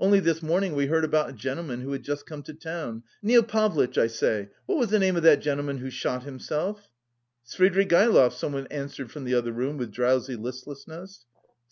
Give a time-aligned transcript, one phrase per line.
[0.00, 3.04] Only this morning we heard about a gentleman who had just come to town.
[3.22, 6.88] Nil Pavlitch, I say, what was the name of that gentleman who shot himself?"
[7.46, 11.26] "Svidrigaïlov," someone answered from the other room with drowsy listlessness.